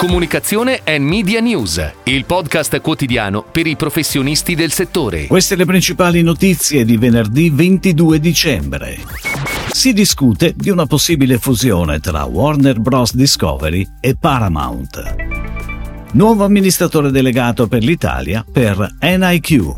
[0.00, 5.26] Comunicazione e Media News, il podcast quotidiano per i professionisti del settore.
[5.26, 8.96] Queste le principali notizie di venerdì 22 dicembre.
[9.70, 13.14] Si discute di una possibile fusione tra Warner Bros.
[13.14, 15.16] Discovery e Paramount.
[16.12, 19.72] Nuovo amministratore delegato per l'Italia per NIQ.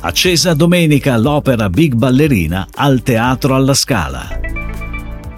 [0.00, 4.40] Accesa domenica l'opera Big Ballerina al Teatro alla Scala.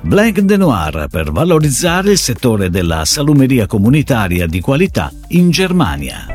[0.07, 6.27] Blank de Noir per valorizzare il settore della salumeria comunitaria di qualità in Germania.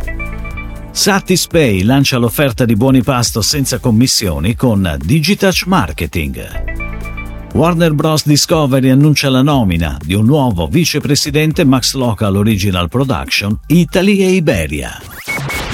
[0.92, 7.50] Satispay lancia l'offerta di buoni pasto senza commissioni con Digitouch Marketing.
[7.54, 8.28] Warner Bros.
[8.28, 15.00] Discovery annuncia la nomina di un nuovo vicepresidente Max Local Original Production Italy e Iberia.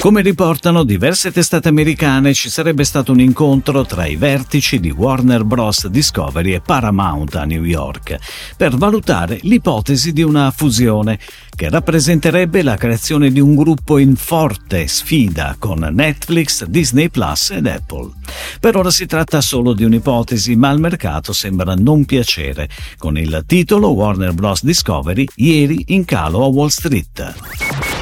[0.00, 5.42] Come riportano diverse testate americane, ci sarebbe stato un incontro tra i vertici di Warner
[5.42, 5.88] Bros.
[5.88, 8.16] Discovery e Paramount a New York
[8.56, 11.18] per valutare l'ipotesi di una fusione
[11.58, 17.66] che rappresenterebbe la creazione di un gruppo in forte sfida con Netflix, Disney Plus ed
[17.66, 18.12] Apple.
[18.60, 23.42] Per ora si tratta solo di un'ipotesi, ma al mercato sembra non piacere, con il
[23.44, 24.62] titolo Warner Bros.
[24.62, 27.34] Discovery ieri in calo a Wall Street.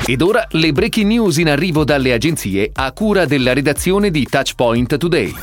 [0.04, 4.98] Ed ora le breaking news in arrivo dalle agenzie a cura della redazione di Touchpoint
[4.98, 5.34] Today.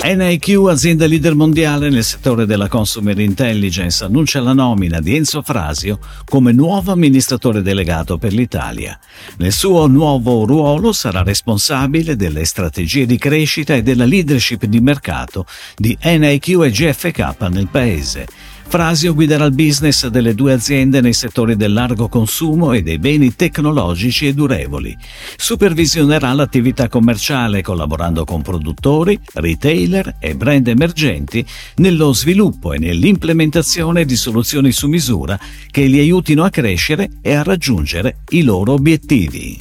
[0.00, 5.98] NIQ, azienda leader mondiale nel settore della consumer intelligence, annuncia la nomina di Enzo Frasio
[6.24, 8.98] come nuovo amministratore delegato per l'Italia.
[9.38, 15.46] Nel suo nuovo ruolo sarà responsabile delle strategie di crescita e della leadership di mercato
[15.76, 18.26] di NIQ e GFK nel paese.
[18.68, 23.34] Frasio guiderà il business delle due aziende nei settori del largo consumo e dei beni
[23.34, 24.94] tecnologici e durevoli.
[25.36, 31.44] Supervisionerà l'attività commerciale collaborando con produttori, retailer e brand emergenti
[31.76, 35.38] nello sviluppo e nell'implementazione di soluzioni su misura
[35.70, 39.58] che li aiutino a crescere e a raggiungere i loro obiettivi.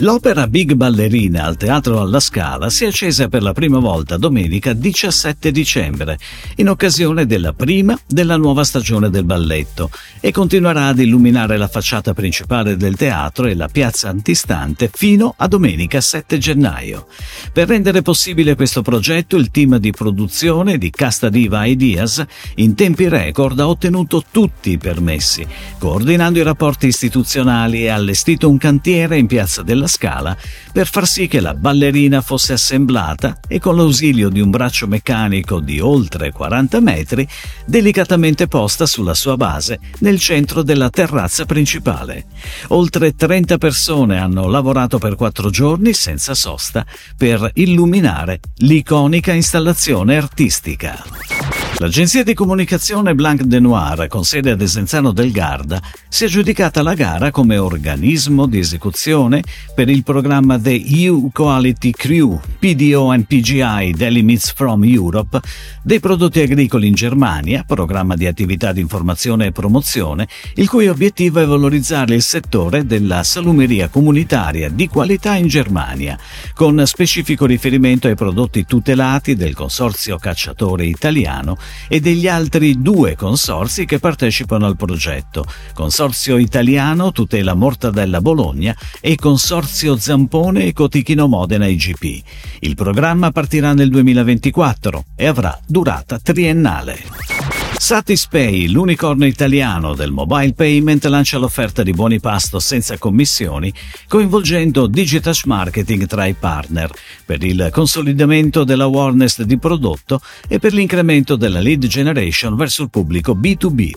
[0.00, 4.72] L'opera Big Ballerina al Teatro alla Scala si è accesa per la prima volta domenica
[4.72, 6.18] 17 dicembre,
[6.56, 12.12] in occasione della prima della nuova stagione del balletto, e continuerà ad illuminare la facciata
[12.12, 17.06] principale del teatro e la piazza antistante fino a domenica 7 gennaio.
[17.52, 22.22] Per rendere possibile questo progetto, il team di produzione di Casta Diva Ideas
[22.56, 25.46] in tempi record ha ottenuto tutti i permessi,
[25.78, 30.36] coordinando i rapporti istituzionali e allestito un cantiere in piazza della sulla scala
[30.72, 35.60] per far sì che la ballerina fosse assemblata e con l'ausilio di un braccio meccanico
[35.60, 37.26] di oltre 40 metri,
[37.64, 42.26] delicatamente posta sulla sua base nel centro della terrazza principale.
[42.68, 46.84] Oltre 30 persone hanno lavorato per quattro giorni senza sosta
[47.16, 51.63] per illuminare l'iconica installazione artistica.
[51.84, 56.82] L'agenzia di comunicazione Blanc de Noir, con sede ad Esenzano del Garda, si è aggiudicata
[56.82, 59.42] la gara come organismo di esecuzione
[59.74, 65.38] per il programma The EU Quality Crew PDO and PGI Delimits from Europe
[65.82, 71.40] dei prodotti agricoli in Germania, programma di attività di informazione e promozione, il cui obiettivo
[71.40, 76.18] è valorizzare il settore della salumeria comunitaria di qualità in Germania,
[76.54, 81.58] con specifico riferimento ai prodotti tutelati del consorzio cacciatore italiano
[81.88, 89.16] e degli altri due consorzi che partecipano al progetto, Consorzio Italiano Tutela Mortadella Bologna e
[89.16, 92.22] Consorzio Zampone e Cotichino Modena IGP.
[92.60, 97.33] Il programma partirà nel 2024 e avrà durata triennale.
[97.76, 103.70] Satispay, l'unicorno italiano del mobile payment, lancia l'offerta di buoni pasto senza commissioni,
[104.08, 106.90] coinvolgendo Digitash Marketing tra i partner
[107.26, 112.90] per il consolidamento della awareness di prodotto e per l'incremento della lead generation verso il
[112.90, 113.90] pubblico B2B.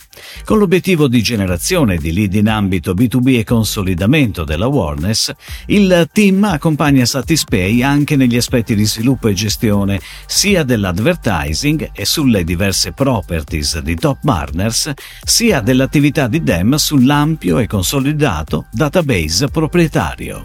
[0.44, 5.32] Con l'obiettivo di generazione di lead in ambito B2B e consolidamento dell'awareness,
[5.66, 12.44] il team accompagna Satispay anche negli aspetti di sviluppo e gestione sia dell'advertising e sulle
[12.44, 14.92] diverse properties di top partners
[15.22, 20.42] sia dell'attività di DEM sull'ampio e consolidato database proprietario.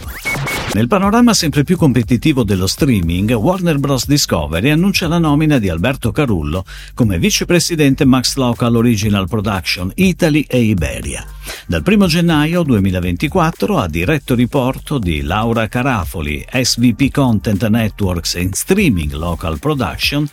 [0.74, 4.08] Nel panorama sempre più competitivo dello streaming, Warner Bros.
[4.08, 6.66] Discovery annuncia la nomina di Alberto Carullo
[6.96, 11.24] come vicepresidente Max Local Original Production Italy e Iberia.
[11.68, 19.12] Dal 1 gennaio 2024 a diretto riporto di Laura Carafoli, SVP Content Networks and Streaming
[19.12, 20.28] Local Production,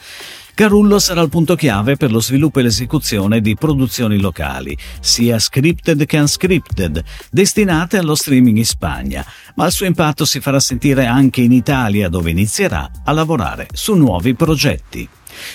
[0.60, 6.04] Carullo sarà il punto chiave per lo sviluppo e l'esecuzione di produzioni locali, sia scripted
[6.04, 9.24] che unscripted, destinate allo streaming in Spagna,
[9.54, 13.94] ma il suo impatto si farà sentire anche in Italia dove inizierà a lavorare su
[13.94, 15.08] nuovi progetti.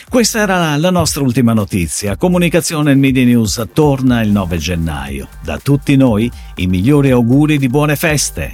[0.10, 2.18] Questa era la nostra ultima notizia.
[2.18, 5.28] Comunicazione e Media News torna il 9 gennaio.
[5.44, 8.54] Da tutti noi i migliori auguri di buone feste.